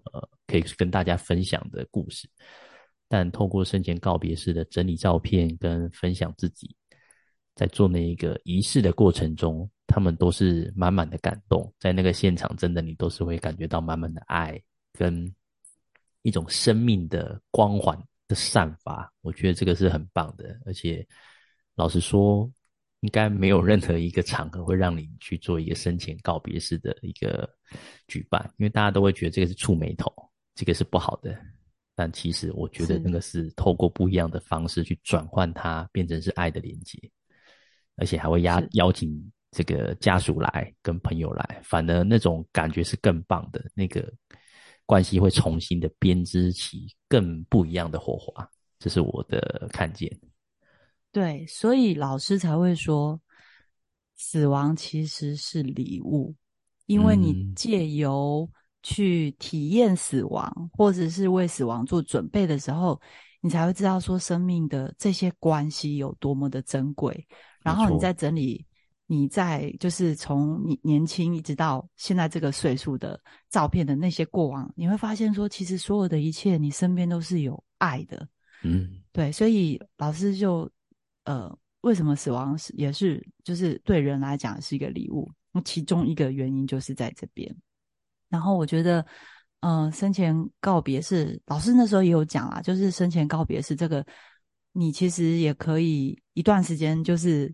[0.47, 2.29] 可以跟大家分享的故事，
[3.07, 6.75] 但透过生前告别式的整理照片跟分享自己
[7.55, 14.61] 在做那一个仪式的过程中，他们都是满满的感动，在那个现场真的你都是会感觉到满满的爱
[14.93, 15.33] 跟
[16.21, 21.05] 一种生命的光环的散发，我觉得这个是很棒的，而且
[21.75, 22.49] 老实说。
[23.01, 27.49] 应该没有任何一个场合会让你去做一个生前告别式的一个
[28.07, 30.11] 举办，因为大家都会觉得这个是触眉头，
[30.55, 31.37] 这个是不好的。
[31.95, 36.97] 但其实我觉得那个是透过不一样的方式去转换它，变成是爱的连接，
[37.97, 44.09] 而且还会邀邀请这个家属来跟朋友来，反而那种感觉是更棒的，那个
[44.85, 50.09] 关系会重新的编织起更不一样的火花，这是我的看见。
[51.11, 53.19] 对，所以老师才会说，
[54.15, 56.35] 死亡其实是礼物，
[56.85, 58.49] 因为你借由。
[58.81, 62.99] 去体验死亡，或者是为死亡做准备的时候，
[63.41, 67.27] 你才会知道说生命的这些关系有多么的珍贵。
[67.61, 68.65] 然后你再整理，
[69.05, 73.19] 你在就是从你年轻一直到现在这个岁数的
[73.49, 78.25] 照片的那些过往，你会发现说，其实所有的一切，你身边都是有爱的。
[78.63, 80.71] 嗯，对，所以老师就
[81.29, 85.29] 呃，为什么死亡是也是就是对人来讲是一个礼物？
[85.51, 87.55] 那其中一个原因就是在这边。
[88.29, 89.05] 然后我觉得，
[89.59, 94.03] 嗯，生前告别是老师那时候也有讲啊，就是生前告别是这个，
[94.71, 97.53] 你其实也可以一段时间，就是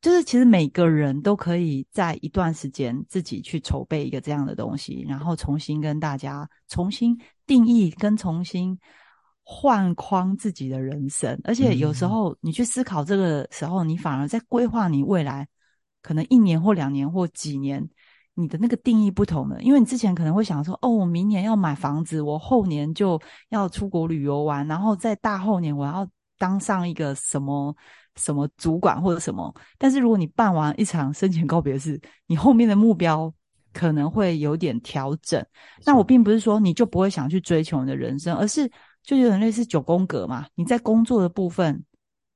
[0.00, 8.78] 就是其实每个人都可以在一段时间自己去筹备一个这样的东西，然后重新跟大家重新定义跟重新
[9.44, 11.38] 换框自己的人生。
[11.44, 15.46] 而且有时候你去思考这个时候，你反而在规划你未来
[16.02, 17.88] 可能一年或两年或几年。
[18.36, 23.16] 你的那个定义不同了，因为你之前可能会想说，哦，我明年要买房子，我后年就
[23.50, 26.04] 要出国旅游玩，然后在大后年我要
[26.36, 27.72] 当上一个什么
[28.16, 29.54] 什么主管或者什么。
[29.78, 33.32] 但是如果你办完一场生前告别式，你后面的目标
[33.72, 35.40] 可能会有点调整。
[35.86, 38.68] 那我并不是说你就不会想去追求你的人生，而是
[39.04, 40.46] 就有点类似九宫格嘛。
[40.56, 41.84] 你在工作的部分，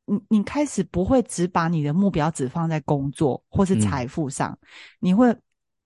[0.06, 4.56] 你你开始不会只把你的目标只放在工作或是财富上，
[5.00, 5.36] 你会。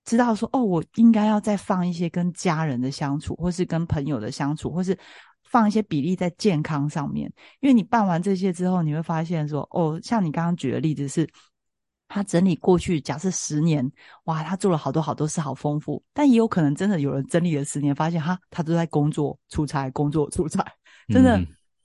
[0.05, 4.99] 知道说哦，我应该要再放一些跟家人的相处，或是跟朋友的相处，或是
[5.45, 7.33] 放一些比例在健康上面。
[7.61, 11.25] 因为你办完这些之后，你会发现说哦，像你刚刚举的例子是，
[12.13, 13.91] 他整理过去假设十年，
[14.25, 16.03] 哇，他做了好多好多事，好丰富。
[16.13, 20.65] 但也有可能真的有人整理了十年，发现哈，他都在工作出差，工作出差，
[21.09, 21.41] 真的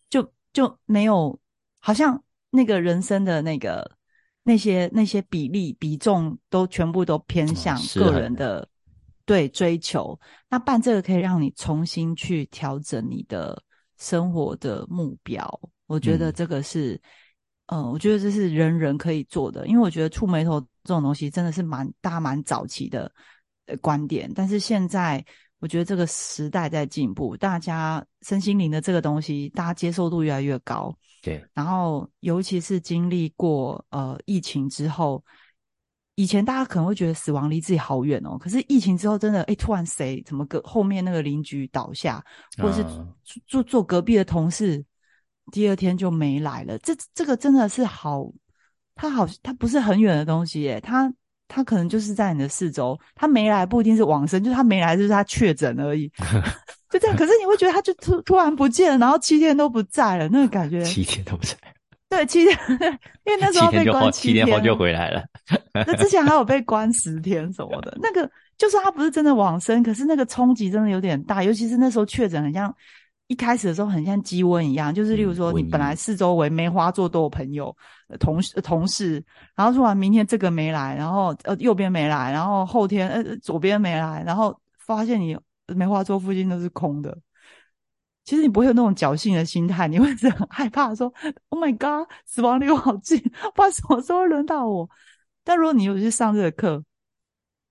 [0.09, 1.39] 就就没有，
[1.79, 3.89] 好像那个人生的那个。
[4.49, 8.65] 那些那些比例比重都全部都偏向个人的
[9.25, 13.61] 对追求，那办这个可以让你重新去调整你的
[13.97, 15.45] 生活的目标。
[15.85, 17.01] 我觉得这个是，嗯，
[17.67, 23.11] 我觉得这是人人可以做的，因为我觉得触眉头这种东西真的是蛮大蛮早期的
[23.65, 25.23] 呃观点，但是现在。
[25.59, 30.95] 我觉得这个时代在进步，大家身心灵的这个东西，大家接受度越来越高。
[31.23, 35.25] 对，然后尤其是经历过呃疫情之后，
[36.13, 42.23] 以前大家可能会觉得死亡离自己好远哦，可是疫情之后，真的哎，突然谁怎么隔后面那个邻居倒下，
[42.59, 42.85] 或者是
[43.47, 44.85] 坐坐隔壁的同事，
[45.51, 46.77] 第二天就没来了。
[46.79, 48.29] 这这个真的是好，
[48.95, 51.13] 他好，他不是很远的东西耶，他。
[51.49, 56.11] 他可能就是在你的四周，他没来不一定是往生，就是他没来就是他确诊而已，
[56.91, 57.15] 就这样。
[57.15, 60.83] 可是你会觉得他就突突然不见了，然后七天都不在了，那个感觉。
[60.83, 61.55] 七天都不在。
[62.09, 62.53] 对，七天，
[63.23, 65.23] 因为那时候被关七天后就回来了。
[65.73, 72.75] 那之前还有被关十天什么的， 那个就是他不是真的往生，可是那个冲击真的有点大，尤其是那时候确诊，很像。
[73.27, 77.75] 一开始的时候很像鸡瘟一样，就是例如说你本来四周围梅花座都有朋友、
[78.19, 79.21] 同事、同事，
[79.53, 85.37] 然后突然明天这个没来，然后呃右边没来，然后后天呃左边没来，然后发现你
[85.67, 87.17] 梅花座附近都是空的。
[88.23, 91.13] 其实你不会有那种侥幸的心态，你会是很害怕说
[91.49, 94.89] ：“Oh my god，死亡离我好近，不知道什么时候轮到我。”
[95.43, 96.81] 但如果你有去上这个课，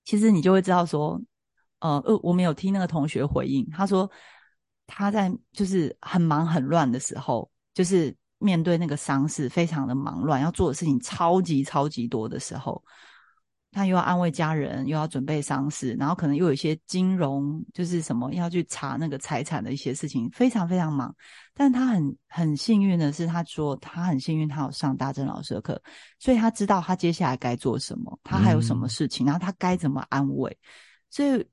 [0.04, 1.18] 其实你就会知道说，
[1.80, 4.10] 呃呃，我们有听那个同学回应，他说。
[4.86, 12.82] 他在就是很忙很乱的时候，就是面对那个丧事，非常的忙乱，要做的事情超级超级多的时候，
[13.72, 21.14] 他又要安慰家人，又要准备丧事，然后可能又有一些金融，就是什么要去查那个财产的一些事情，非常非常忙。
[21.54, 25.82] 但他很很幸运的是，他说他很幸运，他有上大正老师的课，
[26.18, 30.56] 所以他知道他接下来该做什么，他还有什么事情，然后他该怎么安慰。
[31.10, 31.44] 所以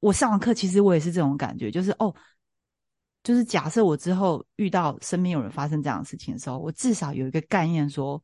[0.00, 2.14] 我上完课，其实我也是这种感觉，就是哦。
[3.22, 8.22] 就是假设我之后遇到身边有人发生这样的事情的时候，我至少有一个概念，说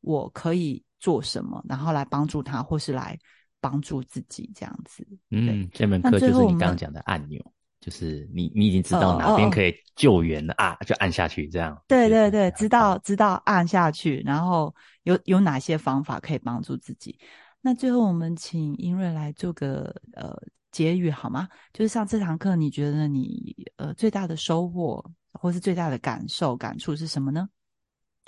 [0.00, 3.18] 我可以做什么，然后来帮助他，或是来
[3.60, 5.06] 帮助自己这样子。
[5.30, 7.40] 嗯，这门课就是你刚刚讲的按钮。
[7.80, 11.82] 就是你你已经知道哪边可以救援了啊，就按下去这样。
[11.88, 14.74] 对对对，知道知道按下去，然后
[15.04, 17.18] 有有哪些方法可以帮助自己。
[17.62, 20.36] 那最后我们请英瑞来做个呃
[20.70, 21.48] 结语好吗？
[21.72, 27.48] 就是上这堂课，你觉得你呃最大的收获或是最大的感受感触是什么呢？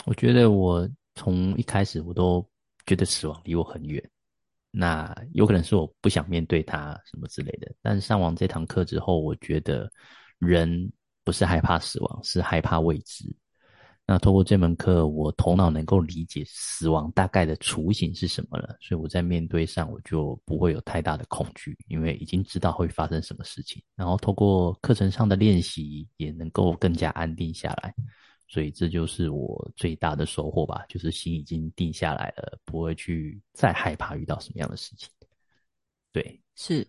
[0.06, 2.44] 我觉得我从一开始我都
[2.86, 4.02] 觉得死亡离我很远。
[4.74, 9.90] 那有可能是我不想面对它什么之类的，但是上完这堂课之后，我觉得
[10.38, 10.90] 人
[11.24, 13.24] 不是害怕死亡，是害怕未知。
[14.04, 23.82] 那通过这门课，我头脑能够理解死亡大概的雏形是什么了，所以我在面对上我就不会有太大的恐惧，因为已经知道会发生什么事情。
[23.94, 27.94] 然后通过课程上的练习，也能够更加安定下来。
[28.48, 35.08] 所以这就是我最大的收获吧，就是心已经定下来了，不会去再害怕遇到什么样的事情。
[36.12, 36.86] 对，是，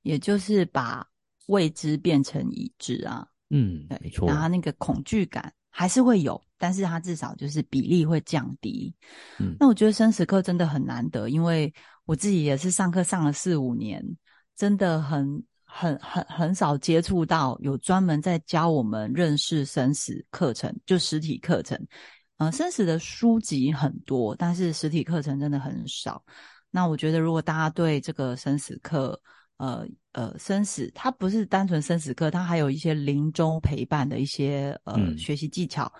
[0.00, 1.06] 也就是把
[1.48, 3.26] 未知变成已知啊。
[3.50, 4.26] 嗯，没错。
[4.26, 8.94] 然后那个恐惧感还是会有，但是它至少就是比例会降低。
[9.40, 14.00] 嗯，那我觉得生死课真的很难得，因为我自己也是上课上了四五年，
[14.54, 15.42] 真的很。
[15.74, 21.82] 很很很少接触到有专门在教我们认识生死课程，就实体课程。
[22.36, 26.22] 呃，生死的书籍很多，但是实体课程真的很少。
[26.70, 29.18] 那我觉得，如果大家对这个生死课，
[29.56, 35.92] 呃呃，生死它不是单纯生死课，它还有一些临终陪伴的一些呃学习技巧，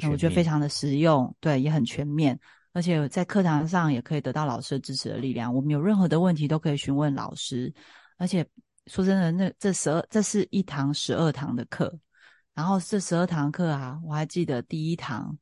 [0.00, 2.38] 那我觉得非常的实用，对，也很全面，
[2.72, 5.54] 而且在课堂上也可以得到老师支持的力量。
[5.54, 7.72] 我们有任何的问题都可以询问老师，
[8.18, 8.46] 而且。
[8.88, 11.90] 说真的，那这十二这是一堂十二堂的课，
[12.52, 15.34] 然后这十二堂课啊，我还记得第一堂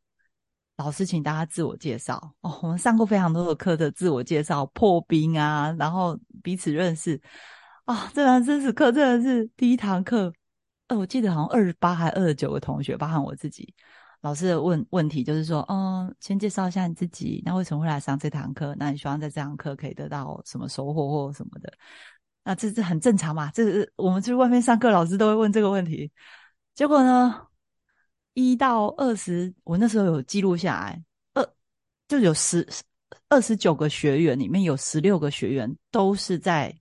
[0.76, 7.20] 老师请大家自我介绍哦，我们上过非常多的课的自我介绍破冰啊，然后彼此认识
[7.92, 10.32] 啊，这堂生死课真的是第一堂课，
[10.86, 13.74] 呃，我记得好像二十八还二十九个同学，包含我自己，
[14.22, 18.74] 老师的问问题就是说，嗯，先介绍一下你自己，那为什么会来上这堂课？
[18.78, 21.70] 那你希望在这堂课可以得到什么收获或什么的？
[22.44, 23.50] 那这这很正常嘛？
[23.50, 26.10] 这是我们去外面上课，老师都会问这个问题。
[26.74, 27.46] 结果呢，
[28.32, 31.46] 一到二十，我那时候有记录下来，二
[32.08, 32.66] 就有十
[33.28, 36.74] 二十九个学员，里面有十六个学员都是在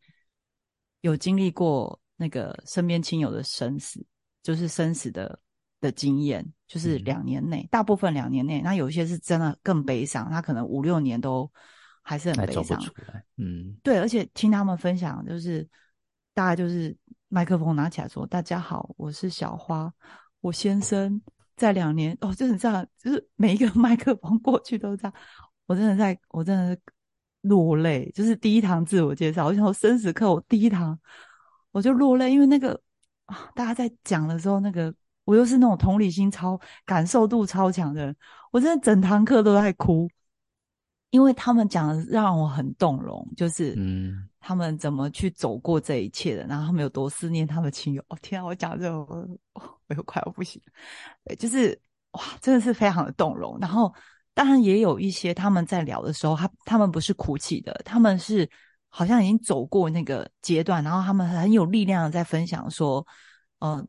[1.01, 4.03] 有经历过那个身边亲友的生死，
[4.41, 5.39] 就是生死的
[5.79, 11.51] 的经验，就是两年内，大部分两年内，那有一些是真的更悲伤，他可能五六年都。
[12.03, 12.81] 还是很悲伤，
[13.37, 15.65] 嗯，对，而且听他们分享，就是
[16.33, 16.97] 大概就是
[17.27, 19.93] 麦克风拿起来说：“大家好，我是小花，
[20.39, 21.21] 我先生
[21.55, 25.13] 在两年哦，就是这样，就是每一个 麦克风过去都这样，
[25.67, 26.81] 我真的在，我真的是
[27.41, 28.11] 落泪。
[28.13, 30.97] 就是第一堂自我介绍，我想说生死课，我第一堂
[31.71, 32.79] 我就落泪，因为那个
[33.25, 34.93] 啊，大家在讲的时候，那个
[35.25, 38.15] 我又是那种同理心超、感受度超强的人，
[38.51, 40.09] 我真的整堂课都在哭。”
[41.11, 48.01] 因为他们讲的让我很动容，就是嗯，他们怎么去走过这一切的，然后他们有多思念他们亲友。
[48.07, 49.05] 哦天啊，我讲这我
[49.53, 50.61] 我又快要不行。
[51.25, 51.77] 对，就是
[52.11, 53.57] 哇，真的是非常的动容。
[53.59, 53.93] 然后
[54.33, 58.49] 当然也有一些他们在聊的时候，他他们不是哭泣的，他们是
[58.89, 63.05] 好像已经走过那个阶段，然后他们很有力量的在分享说，
[63.59, 63.87] 嗯。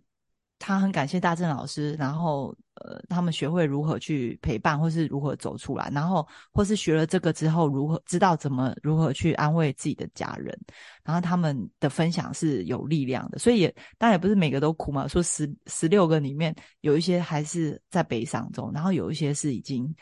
[0.65, 10.57] 他很感谢大正老师，然后呃，他们学会如何去陪伴，或是如何走出来，然后或是学了这个之后，如何知道怎么如何去安慰自己的家人，
[11.03, 19.93] 然后他们的分享是有力量的，所以也当然也不是每个都哭嘛，说十十六个里面有一些还是在悲伤中，然后有一些是已经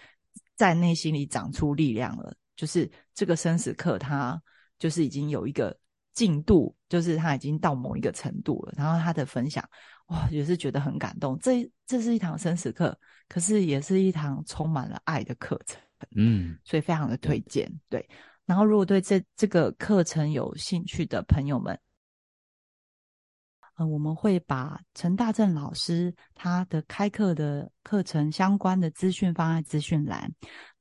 [0.60, 4.38] 在内心里长出力量了，就是这个生死课，他
[4.78, 5.74] 就是已经有一个
[6.12, 9.66] 进度，就是他已经到某一个程度了，然后他的分享。
[10.08, 11.38] 哇，也是觉得很感动。
[11.38, 12.94] 这这是一堂生死课，
[13.26, 15.80] 可是也是一堂充满了爱的课程。
[16.14, 17.66] 嗯，所以非常的推荐。
[17.88, 18.06] 对，
[18.44, 21.80] 然后如果对这这个课程有兴趣的朋友们，
[23.80, 30.30] 呃，我们会把陈大正老师他的开课的课程相关的资讯放在资讯栏。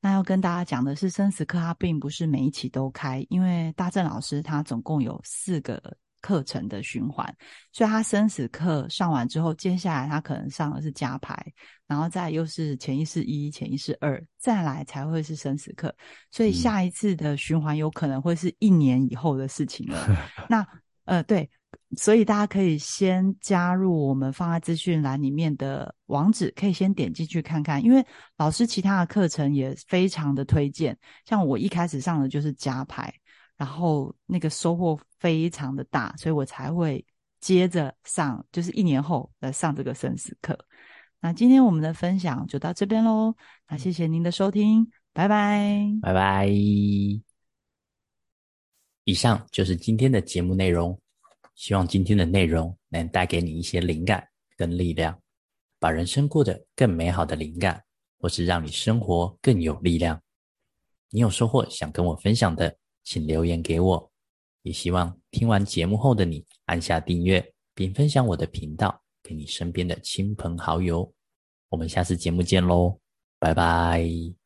[0.02, 5.82] 那要跟大家讲的是，生死课它并不是每一期都开，因为大正老师他总共有四个。
[6.22, 7.34] 课程的循环，
[7.72, 11.34] 所以他生死课上完之后，接下来他可能上的是加牌，
[11.86, 15.90] 然后再又是潜意识一、潜意识二，再来才会是生死课。
[16.30, 20.06] 所以下一次的循环有可能会是一年以后的事情了。
[20.46, 20.62] 那
[21.06, 21.50] 呃，对，
[21.96, 28.04] 所以大家可以先加入我们放在资讯栏里面的网址，可以先点进去看看，因为
[28.36, 30.98] 老师其他的课程也非常的推荐。
[31.24, 33.12] 像我一开始上的就是加牌。
[33.56, 37.04] 然后那个收获非常的大，所以我才会
[37.40, 40.58] 接着上，就是一年后来上这个生死课。
[41.20, 43.34] 那今天我们的分享就到这边喽，
[43.68, 46.46] 那谢谢您的收听，拜拜，拜拜。
[49.04, 50.98] 以上就是今天的节目内容，
[51.60, 55.20] 希望今天的内容能带给你一些灵感跟力量，
[55.78, 57.84] 把人生过得更美好的灵感，
[58.18, 60.18] 或是让你生活更有力量。
[61.10, 64.10] 你有收获想跟我分享的，请留言给我。
[64.62, 71.12] 也希望听完节目后的你按下订阅，并分享我的频道给你身边的亲朋好友。
[71.68, 72.98] 我们下次节目见喽，
[73.38, 74.39] 拜拜。